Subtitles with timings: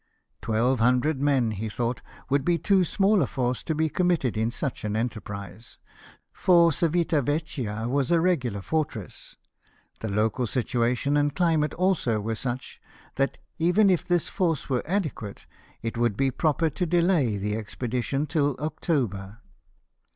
[0.41, 4.49] "Twelve hundred men, he thought, would be too small a force to be committed in
[4.49, 5.77] such an enterprise,
[6.33, 9.37] for Civita Vecchia was a regular fortress,
[9.99, 12.81] the local situation and climate also were such,
[13.13, 15.45] that, even if this force were adequate,
[15.83, 19.37] it would be proper to delay the expedition till October.